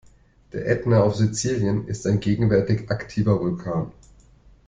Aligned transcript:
Der 0.51 0.65
Ätna 0.67 1.01
auf 1.03 1.13
Sizilien 1.15 1.87
ist 1.87 2.07
ein 2.07 2.19
gegenwärtig 2.19 2.89
aktiver 2.89 3.39
Vulkan. 3.39 3.91